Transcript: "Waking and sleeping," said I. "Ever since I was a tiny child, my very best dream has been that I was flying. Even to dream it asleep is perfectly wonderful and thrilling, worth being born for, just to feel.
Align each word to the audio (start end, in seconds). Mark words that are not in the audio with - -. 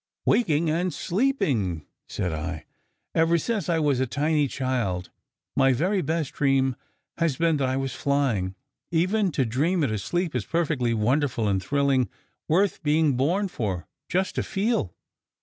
"Waking 0.25 0.67
and 0.67 0.91
sleeping," 0.91 1.85
said 2.09 2.33
I. 2.33 2.65
"Ever 3.13 3.37
since 3.37 3.69
I 3.69 3.77
was 3.77 3.99
a 3.99 4.07
tiny 4.07 4.47
child, 4.47 5.11
my 5.55 5.73
very 5.73 6.01
best 6.01 6.31
dream 6.33 6.75
has 7.19 7.35
been 7.35 7.57
that 7.57 7.69
I 7.69 7.77
was 7.77 7.93
flying. 7.93 8.55
Even 8.89 9.31
to 9.33 9.45
dream 9.45 9.83
it 9.83 9.91
asleep 9.91 10.33
is 10.35 10.43
perfectly 10.43 10.95
wonderful 10.95 11.47
and 11.47 11.61
thrilling, 11.61 12.09
worth 12.47 12.81
being 12.81 13.15
born 13.15 13.47
for, 13.47 13.85
just 14.09 14.33
to 14.33 14.41
feel. 14.41 14.95